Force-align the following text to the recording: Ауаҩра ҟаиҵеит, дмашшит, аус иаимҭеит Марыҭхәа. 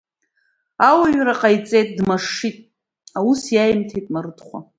Ауаҩра 0.89 1.33
ҟаиҵеит, 1.39 1.89
дмашшит, 1.97 2.57
аус 3.17 3.41
иаимҭеит 3.55 4.05
Марыҭхәа. 4.13 4.59